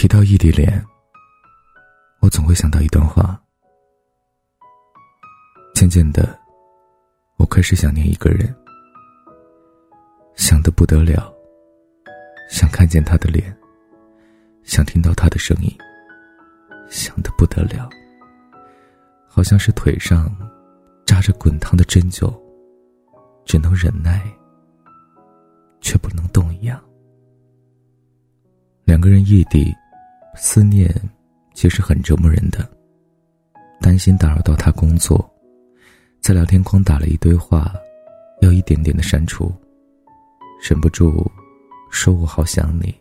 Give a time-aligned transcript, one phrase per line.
[0.00, 0.82] 提到异地恋，
[2.20, 3.38] 我总会想到一段话。
[5.74, 6.40] 渐渐的，
[7.36, 8.48] 我开始想念一个人，
[10.36, 11.30] 想得不得了，
[12.48, 13.54] 想看见他的脸，
[14.62, 15.70] 想听到他的声音，
[16.88, 17.86] 想得不得了，
[19.28, 20.34] 好像是腿上
[21.04, 22.34] 扎着滚烫的针灸，
[23.44, 24.22] 只能忍耐，
[25.82, 26.82] 却不能动一样。
[28.86, 29.76] 两个人异地，
[30.36, 30.94] 思念
[31.54, 32.68] 其实很折磨人的。
[33.80, 35.28] 担心打扰到他工作，
[36.20, 37.74] 在聊天框打了一堆话，
[38.42, 39.52] 要一点点的删除。
[40.62, 41.30] 忍不住
[41.90, 42.94] 说我好想你，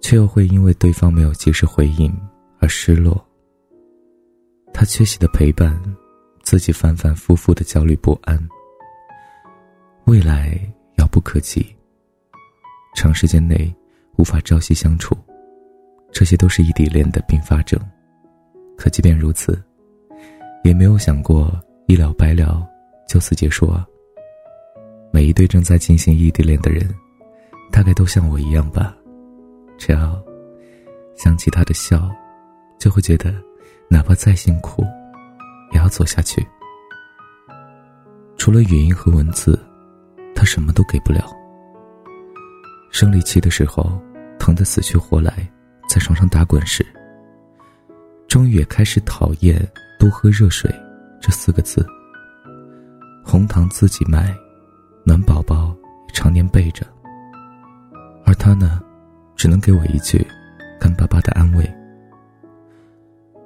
[0.00, 2.16] 却又会因为对方没有及时回应
[2.60, 3.20] 而失落。
[4.72, 5.82] 他缺席的陪伴，
[6.42, 8.38] 自己反反复复的焦虑不安。
[10.04, 10.58] 未来
[10.98, 11.66] 遥不可及，
[12.94, 13.74] 长时间内。
[14.18, 15.16] 无法朝夕相处，
[16.12, 17.80] 这些都是异地恋的并发症。
[18.76, 19.60] 可即便如此，
[20.62, 21.52] 也没有想过
[21.86, 22.66] 一了百了，
[23.08, 23.86] 就此结束啊。
[25.10, 26.88] 每一对正在进行异地恋的人，
[27.70, 28.94] 大概都像我一样吧。
[29.78, 30.22] 只要
[31.16, 32.10] 想起他的笑，
[32.78, 33.34] 就会觉得，
[33.88, 34.84] 哪怕再辛苦，
[35.72, 36.46] 也要走下去。
[38.36, 39.58] 除了语音和文字，
[40.34, 41.30] 他什么都给不了。
[42.90, 44.00] 生理期的时候，
[44.38, 45.48] 疼得死去活来，
[45.92, 46.82] 在床上打滚时，
[48.26, 49.60] 终于也开始讨厌
[50.00, 50.74] “多喝热水”
[51.20, 51.86] 这四个字。
[53.22, 54.34] 红糖自己买，
[55.04, 55.76] 暖宝宝
[56.14, 56.86] 常年备着。
[58.24, 58.80] 而他呢，
[59.36, 60.26] 只能给我一句
[60.80, 61.70] 干巴巴的安慰。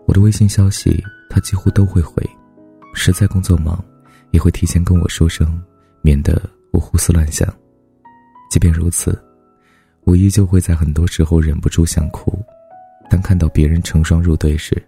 [0.06, 2.22] 我的微信消息他几乎都会回，
[2.94, 3.84] 实在工作忙，
[4.31, 5.60] 也会提前跟我说声，
[6.00, 7.53] 免得我胡思乱想。
[8.48, 9.20] 即便如此。
[10.07, 12.39] 我依旧会在很多时候忍不住想哭，
[13.11, 14.81] 当看到别人成双入对时，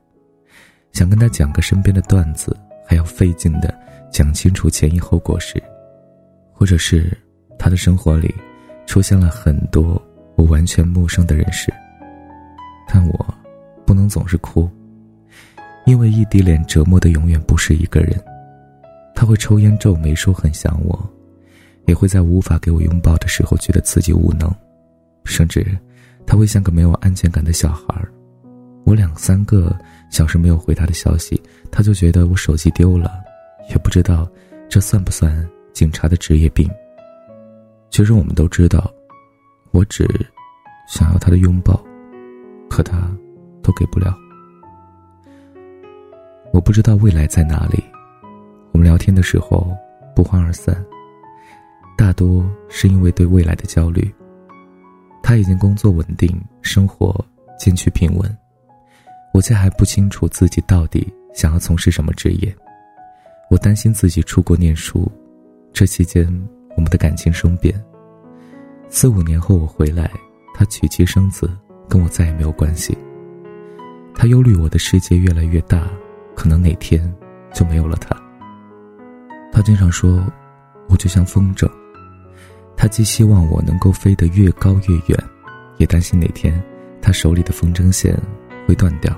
[0.93, 2.57] 想跟他讲个身边的段子，
[2.87, 3.77] 还要费劲的
[4.13, 5.61] 讲清楚前因后果时，
[6.53, 7.11] 或者是
[7.59, 8.33] 他的生活里
[8.87, 10.01] 出现了很多
[10.37, 11.75] 我完全陌生的人时，
[12.87, 13.35] 但我
[13.85, 14.71] 不能总是哭，
[15.85, 18.17] 因为异地恋折磨的永远不是一个人，
[19.17, 20.97] 他会抽烟皱眉说很想我，
[21.87, 24.49] 也会在无法给我拥抱的时候觉得自己无能。
[25.29, 25.65] 甚至，
[26.27, 28.11] 他会像个没有安全感的小孩儿。
[28.85, 29.79] 我两三个
[30.11, 31.41] 小时没有回他的消息，
[31.71, 33.13] 他就觉得我手机丢了，
[33.71, 34.27] 也不知道
[34.69, 36.69] 这算不算警察的职业病。
[37.91, 38.91] 其实我们都知道，
[39.71, 40.09] 我只
[40.89, 41.79] 想要他的拥抱，
[42.71, 43.11] 可他
[43.63, 44.17] 都给不了。
[46.51, 47.85] 我不知道未来在哪里，
[48.73, 49.77] 我们聊天的时候
[50.17, 50.83] 不欢而散，
[51.97, 54.11] 大多是因为对未来的焦虑。
[55.23, 57.15] 他已经工作稳定，生活
[57.59, 58.39] 渐趋平稳，
[59.35, 62.55] 我却还不清楚自己到底想要从事什么职业。
[63.51, 65.11] 我担心自己出国念书，
[65.73, 66.27] 这期间
[66.77, 67.75] 我们的感情生变。
[68.89, 70.11] 四五年后我回来，
[70.55, 71.51] 他娶妻生子，
[71.89, 72.97] 跟我再也没有关系。
[74.15, 75.89] 他忧虑我的世界越来越大，
[76.35, 77.15] 可能哪天
[77.55, 78.17] 就没有了他。
[79.53, 80.27] 他经常说，
[80.89, 81.71] 我就像风筝。
[82.81, 85.19] 他既希望我能够飞得越高越远，
[85.79, 86.63] 也担心哪天
[87.03, 88.17] 他手里的风筝线
[88.69, 89.13] 会断掉。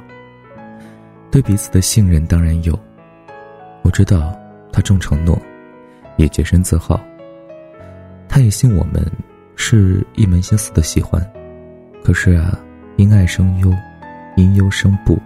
[1.30, 2.76] 对彼此的信任当然有，
[3.82, 4.34] 我知道
[4.72, 5.38] 他重承诺，
[6.16, 6.98] 也洁身自好。
[8.30, 9.04] 他也信我们
[9.56, 11.22] 是一门心思的喜欢，
[12.02, 12.58] 可是啊，
[12.96, 13.70] 因爱生忧，
[14.36, 15.18] 因忧生不，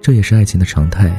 [0.00, 1.12] 这也是爱情的常态。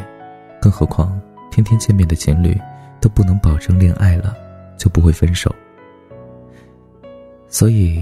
[0.61, 1.19] 更何况
[1.51, 2.57] 天天见面的情侣
[3.01, 4.33] 都不能保证恋爱了
[4.77, 5.53] 就不会分手。
[7.51, 8.01] 所以，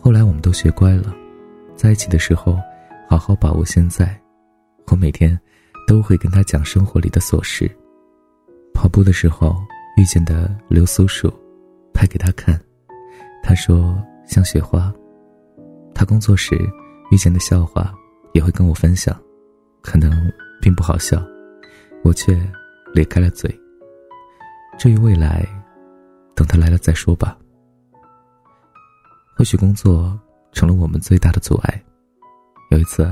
[0.00, 1.12] 后来我们都学乖了，
[1.74, 2.56] 在一起的时候，
[3.08, 4.18] 好好把握现在。
[4.86, 5.38] 我每天
[5.88, 7.68] 都会跟他讲生活里的琐事。
[8.72, 9.56] 跑步的时候
[9.96, 11.28] 遇见的流苏树，
[11.92, 12.58] 拍给他看，
[13.42, 14.94] 他说像雪花。
[15.92, 16.54] 他工作时
[17.10, 17.92] 遇见的笑话，
[18.32, 19.20] 也会跟我分享，
[19.82, 21.20] 可能并不好笑，
[22.04, 22.40] 我却
[22.92, 23.52] 咧开了嘴。
[24.78, 25.44] 至于未来，
[26.36, 27.36] 等他来了再说吧。
[29.36, 30.18] 或许工作
[30.52, 31.82] 成了我们最大的阻碍。
[32.70, 33.06] 有一次，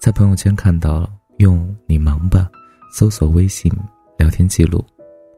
[0.00, 2.50] 在朋友圈看到用“你忙吧”
[2.92, 3.70] 搜索微信
[4.18, 4.84] 聊天记录，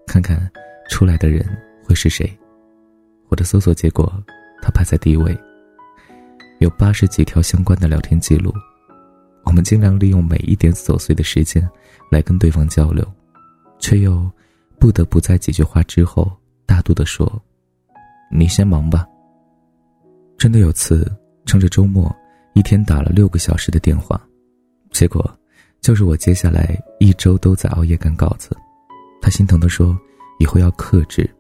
[0.07, 0.51] 看看
[0.89, 1.45] 出来的人
[1.85, 2.33] 会是谁。
[3.29, 4.13] 我的搜索结果，
[4.63, 5.37] 他排在第一位，
[6.61, 8.55] 有八十几条相关的聊天记录。
[9.45, 11.69] 我们尽量利用每一点琐碎的时间
[12.11, 13.05] 来跟对方交流，
[13.81, 14.31] 却又
[14.79, 16.31] 不得不在几句话之后
[16.65, 17.43] 大度地说
[18.31, 19.05] ：“你先忙吧。”
[20.43, 21.09] 真的有次，
[21.47, 22.13] 趁着周末，
[22.55, 24.21] 一天打了六个小时的电话，
[24.91, 25.25] 结果
[25.81, 28.51] 就是我接下来一周都在熬夜赶稿子。
[29.21, 29.97] 他心疼地说
[30.41, 31.31] ：“以后要克制。”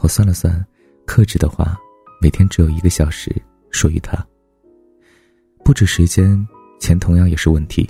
[0.00, 0.64] 我算了算，
[1.04, 1.76] 克制的话，
[2.22, 3.30] 每天只有一个小时
[3.70, 4.16] 属于他。
[5.62, 6.48] 不止时间，
[6.80, 7.86] 钱同样也是问题。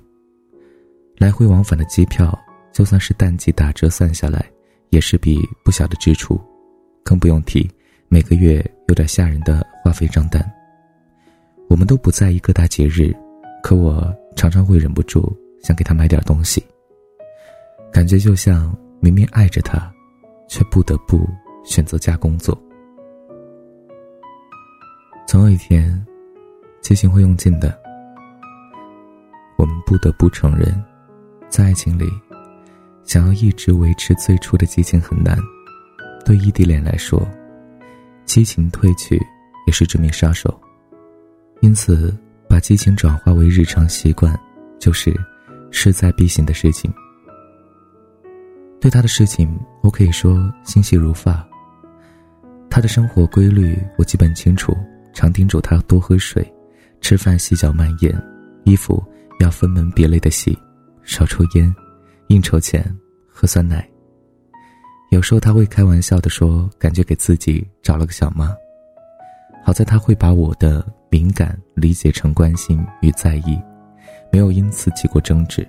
[1.19, 2.37] 来回往返的机票，
[2.73, 4.45] 就算是淡季打折算下来，
[4.91, 6.37] 也是笔不小的支出，
[7.05, 7.71] 更不用提
[8.11, 10.43] 每个月有点吓人的话费账单。
[11.69, 13.15] 我们都不在意各大节日，
[13.63, 16.65] 可我常常会忍不住想给他买点东西。
[17.93, 19.93] 感觉就像明明爱着他，
[20.49, 21.29] 却不得不
[21.65, 22.59] 选择加工作。
[25.27, 26.03] 总有一天，
[26.81, 27.79] 激情会用尽的。
[29.59, 30.83] 我们不得不承认，
[31.51, 32.11] 在爱情里，
[33.05, 35.37] 想要一直维持最初的激情很难。
[36.25, 37.27] 对异地恋来说，
[38.29, 39.19] 激情褪去
[39.67, 40.61] 也是致命杀手。
[41.63, 42.15] 因此，
[42.47, 44.39] 把激情转化为日常习惯，
[44.79, 45.17] 就是
[45.71, 46.93] 势在必行的事情。
[48.79, 51.43] 对他的事情，我可以说心细如发。
[52.69, 54.77] 他的生活规律我基本清楚，
[55.15, 56.47] 常叮嘱他多喝水，
[57.01, 58.15] 吃饭细嚼慢咽，
[58.65, 59.03] 衣服
[59.41, 60.57] 要分门别类的洗，
[61.03, 61.75] 少抽烟，
[62.29, 62.95] 应酬前
[63.27, 63.89] 喝酸奶。
[65.11, 68.55] 有时候他会开玩笑的说，感觉给自己找了个小妈。
[69.65, 73.59] 好在他会把我的敏感理解成关心与在意，
[74.31, 75.67] 没有因此起过争执。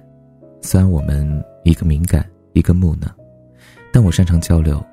[0.61, 3.07] 虽然我们一个敏感，一个木讷，
[3.93, 4.83] 但我擅长交流。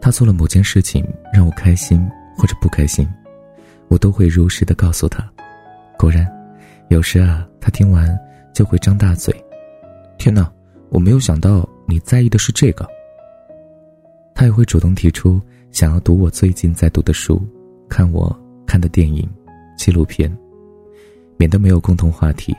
[0.00, 3.06] 他做了某件事情让我开心或者不开心，
[3.88, 5.30] 我都会如实的告诉他。
[5.98, 6.26] 果然，
[6.88, 8.18] 有时啊，他听完
[8.54, 9.32] 就会张大嘴
[10.16, 10.50] ：“天哪，
[10.88, 12.88] 我没有想到你在意的是这个。”
[14.42, 15.40] 他也会主动提出
[15.70, 17.40] 想要读我最近在读的书。
[17.88, 18.36] 看我
[18.66, 19.30] 看的电影、
[19.78, 20.36] 纪录片，
[21.36, 22.52] 免得没有共同话题。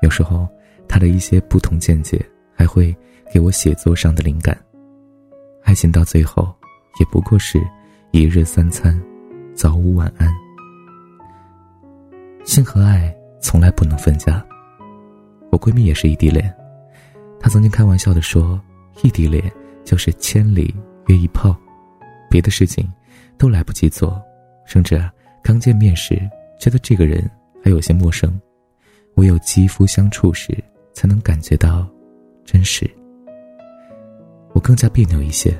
[0.00, 0.46] 有时候，
[0.86, 2.24] 他的一些不同见解
[2.54, 2.96] 还会
[3.34, 4.56] 给我写作上的灵感。
[5.64, 6.54] 爱情到最后，
[7.00, 7.60] 也不过是
[8.12, 8.96] 一日三餐、
[9.56, 10.32] 早午晚安。
[12.44, 14.40] 性和爱从来不能分家。
[15.50, 16.54] 我闺蜜也是异地恋，
[17.40, 18.60] 她曾经开玩笑的说
[19.02, 19.42] ：“异地恋
[19.84, 20.72] 就是千里
[21.08, 21.54] 约一炮，
[22.30, 22.90] 别的事情
[23.36, 24.18] 都来不及做。”
[24.64, 25.02] 甚至
[25.42, 26.20] 刚见面时
[26.60, 27.28] 觉得这个人
[27.64, 28.38] 还有些陌生，
[29.14, 30.56] 唯有肌肤相处时
[30.92, 31.88] 才能感觉到
[32.44, 32.88] 真实。
[34.52, 35.56] 我更加别扭一些，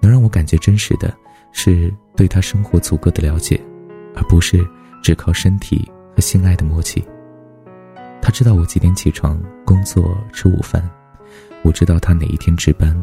[0.00, 1.14] 能让我感觉真实的
[1.52, 3.60] 是对他生活足够的了解，
[4.14, 4.66] 而不是
[5.02, 7.04] 只靠身体和性爱的默契。
[8.22, 10.82] 他知道我几点起床、工作、吃午饭，
[11.62, 12.96] 我知道他哪一天值班，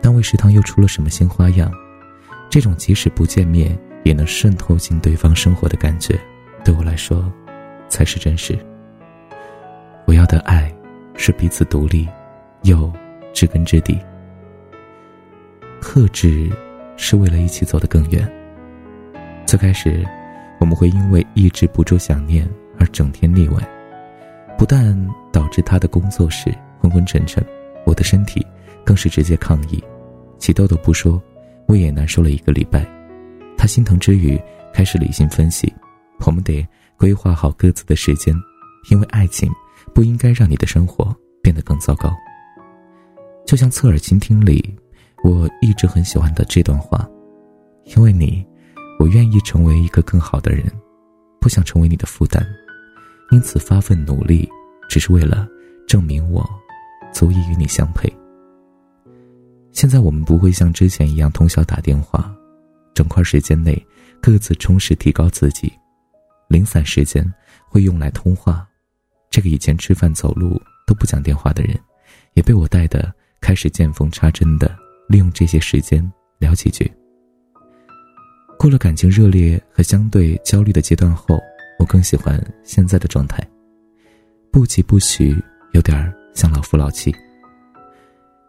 [0.00, 1.70] 单位食堂又出了什么新花样。
[2.50, 3.76] 这种即使不见面。
[4.04, 6.16] 也能渗透进对方生活的感觉，
[6.64, 7.28] 对我来说，
[7.88, 8.56] 才是真实。
[10.04, 10.72] 我要的爱，
[11.16, 12.08] 是彼此独立，
[12.62, 12.92] 又
[13.32, 13.98] 知根知底。
[15.80, 16.48] 克制，
[16.96, 18.32] 是为了一起走得更远。
[19.44, 20.06] 最开始，
[20.60, 22.48] 我们会因为抑制不住想念
[22.78, 23.68] 而整天腻歪，
[24.56, 24.96] 不但
[25.32, 27.44] 导致他的工作室昏昏沉沉，
[27.84, 28.46] 我的身体
[28.86, 29.82] 更是直接抗议，
[30.38, 31.20] 起痘痘不说，
[31.66, 32.86] 胃也难受了一个礼拜。
[33.58, 34.40] 他心疼之余，
[34.72, 35.70] 开始理性分析：
[36.24, 36.64] 我们得
[36.96, 38.32] 规划好各自的时间，
[38.88, 39.50] 因为爱情
[39.92, 42.14] 不应该让你的生活变得更糟糕。
[43.44, 44.72] 就像侧耳倾听里，
[45.24, 47.08] 我一直很喜欢的这段话：
[47.96, 48.46] 因为你，
[49.00, 50.64] 我愿意成为一个更好的人，
[51.40, 52.46] 不想成为你的负担，
[53.32, 54.48] 因此发奋努力，
[54.88, 55.48] 只是为了
[55.88, 56.48] 证明我
[57.12, 58.12] 足以与你相配。
[59.76, 62.34] 现在我们不会像之前一样通宵打电话。
[62.94, 63.86] 整块时间内，
[64.22, 65.70] 各自充实提高自己，
[66.48, 67.22] 零散时间
[67.68, 68.66] 会用来通话。
[69.28, 71.78] 这个以前吃饭走路都不讲电话的人，
[72.32, 74.74] 也被我带的开始见缝插针的
[75.10, 76.90] 利用这些时间聊几句。
[78.58, 81.38] 过了感情热烈和相对焦虑的阶段后，
[81.78, 83.46] 我更喜欢现在的状态，
[84.50, 85.36] 不急不徐，
[85.72, 87.14] 有点像老夫老妻。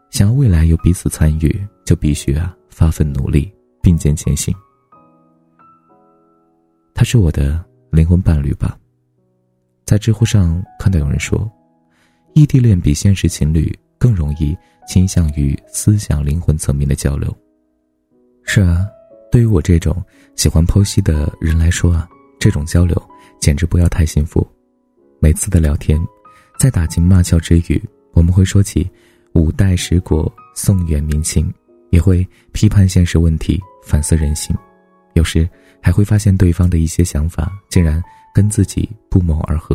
[0.09, 3.51] 想要未来有彼此参与，就必须啊发奋努力。
[3.79, 4.53] 并肩前行，
[6.93, 8.77] 他是我的灵魂伴侣吧？
[9.85, 11.49] 在知乎上看到有人说，
[12.33, 14.53] 异地恋比现实情侣更容易
[14.85, 17.33] 倾向于思想灵魂层面的交流。
[18.43, 18.85] 是啊，
[19.31, 20.03] 对于我这种
[20.35, 22.05] 喜欢剖析的人来说啊，
[22.37, 23.01] 这种交流
[23.39, 24.45] 简直不要太幸福。
[25.21, 25.97] 每次的聊天，
[26.59, 28.85] 在打情骂俏之余，我们会说起
[29.37, 31.53] 五代十国、宋元明清。
[31.89, 34.53] 也会批判现实问题，反思人性，
[35.13, 35.49] 有时
[35.81, 38.03] 还会发现对方的一些想法竟然
[38.35, 39.73] 跟自己不谋而合。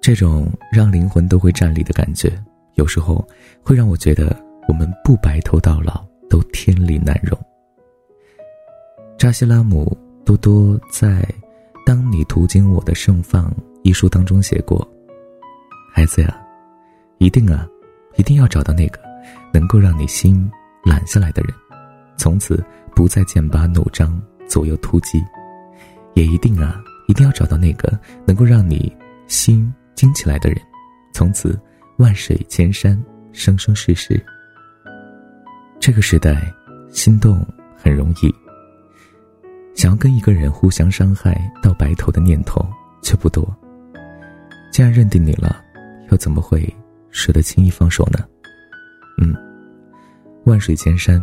[0.00, 2.36] 这种让灵魂都会站立的感觉，
[2.74, 3.24] 有时候
[3.62, 4.36] 会让我觉得
[4.66, 7.38] 我们不白头到老都天理难容。
[9.16, 11.22] 扎西拉姆多多在
[11.86, 13.48] 《当你途经我的盛放》
[13.84, 14.86] 一书当中写过
[15.94, 16.44] ：“孩子呀，
[17.18, 17.68] 一定啊，
[18.18, 19.00] 一定要找到那个
[19.50, 20.50] 能够让你心
[20.84, 21.54] 懒下来的人，
[22.18, 22.62] 从此
[22.94, 25.18] 不再剑拔弩张、左右突击；
[26.12, 28.94] 也一定啊，一定要找到那个能够让你
[29.26, 30.62] 心。”惊起来的人，
[31.12, 31.60] 从此
[31.96, 32.96] 万水千山，
[33.32, 34.24] 生生世世。
[35.80, 36.40] 这个时代，
[36.92, 37.44] 心动
[37.76, 38.32] 很容易，
[39.74, 42.64] 想要跟一个人互相伤害到白头的念头
[43.02, 43.44] 却不多。
[44.70, 45.60] 既然认定你了，
[46.12, 46.72] 又怎么会
[47.18, 48.24] 舍得轻易放手呢？
[49.20, 49.34] 嗯，
[50.44, 51.20] 万水千山，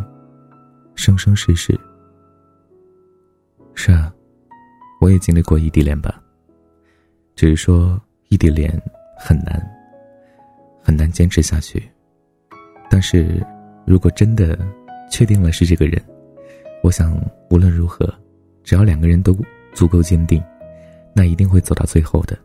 [0.94, 1.78] 生生世世。
[3.74, 4.12] 是啊，
[5.00, 6.22] 我也经历过异地恋吧，
[7.34, 7.98] 只是说。
[8.28, 8.68] 异地恋
[9.16, 9.64] 很难，
[10.82, 11.80] 很难坚持下去。
[12.90, 13.40] 但是，
[13.86, 14.58] 如果真的
[15.08, 16.02] 确定了是这个人，
[16.82, 17.16] 我想
[17.48, 18.12] 无论如何，
[18.64, 19.32] 只要两个人都
[19.72, 20.42] 足够坚定，
[21.14, 22.36] 那一定会走到最后的。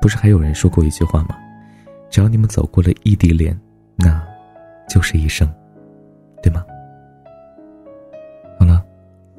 [0.00, 1.36] 不是还有人说过一句话吗？
[2.14, 3.60] 只要你们走过了异地恋，
[3.96, 4.24] 那
[4.88, 5.52] 就是一生，
[6.40, 6.64] 对吗？
[8.56, 8.86] 好了，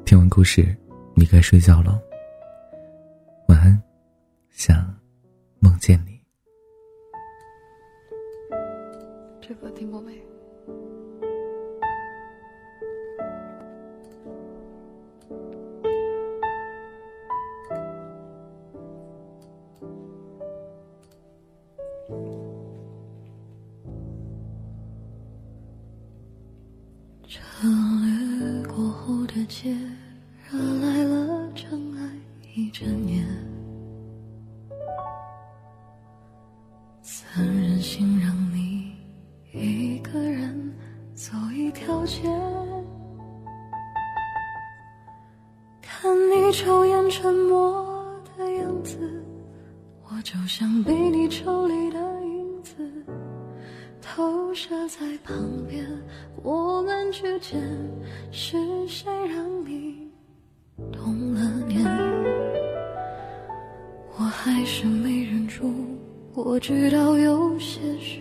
[0.04, 0.76] 听完故事，
[1.14, 1.98] 你该睡觉了。
[3.48, 3.82] 晚安，
[4.50, 4.94] 想。
[5.58, 6.20] 梦见你，
[9.40, 10.12] 这歌听过没？
[27.28, 29.76] 车掠过后的街，
[30.50, 32.10] 惹来了尘埃
[32.54, 33.22] 一整夜。
[37.80, 38.92] 心让你
[39.52, 40.74] 一个人
[41.14, 42.22] 走一条街，
[45.82, 48.98] 看你抽烟沉默的样子，
[50.04, 52.74] 我就像被你抽离的影子，
[54.00, 55.36] 投射在旁
[55.68, 55.86] 边。
[57.18, 57.58] 我们之间
[58.30, 60.06] 是谁让你
[60.92, 61.82] 动了念？
[64.18, 65.72] 我还是没忍住。
[66.34, 68.20] 我知道有些事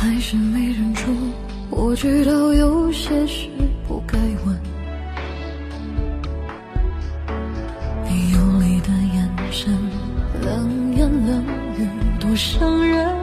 [0.00, 1.04] 还是没忍住，
[1.68, 3.50] 我知道有些事
[3.86, 4.16] 不该
[4.46, 4.58] 问。
[8.08, 9.70] 你游离的眼神，
[10.42, 11.44] 冷言冷
[11.76, 11.86] 语，
[12.18, 13.14] 多伤人。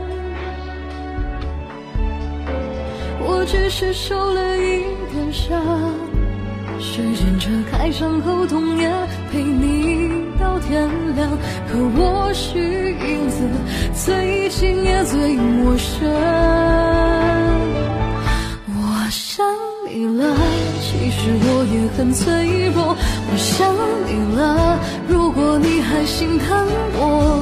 [3.22, 5.60] 我只是受了一点伤，
[6.79, 8.88] 时间遮开伤口痛，也
[9.31, 11.27] 陪你到天亮。
[11.67, 13.50] 可我是影子
[14.06, 16.08] 最近也最陌生。
[18.68, 19.44] 我想
[19.89, 20.36] 你了。
[20.80, 23.74] 其实我也很脆弱，我想
[24.06, 24.80] 你了。
[25.08, 27.42] 如果你还心疼我，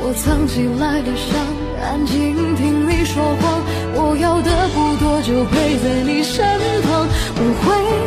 [0.00, 1.36] 我藏起来的伤，
[1.82, 3.60] 安静听你说谎。
[3.96, 6.42] 我要的不多，就陪在你身
[6.82, 7.06] 旁。
[7.36, 7.64] 我会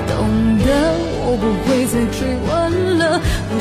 [0.10, 0.17] 懂
[0.65, 0.67] 得，
[1.24, 3.22] 我不会再追问了。
[3.53, 3.60] 我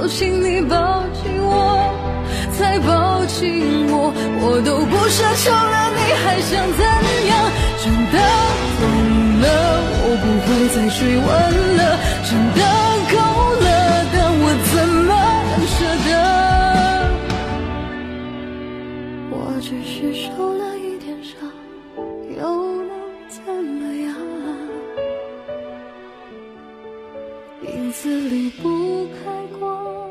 [0.00, 1.92] 就请你抱紧我，
[2.56, 6.80] 再抱紧我，我都不奢求了，你还想怎
[7.26, 7.34] 样？
[7.82, 8.16] 真的
[8.78, 8.80] 疯
[9.42, 9.44] 了，
[10.04, 11.26] 我不会再追问
[11.76, 11.82] 了，
[12.22, 12.62] 真的
[13.10, 13.17] 可
[28.18, 30.07] 离不开光。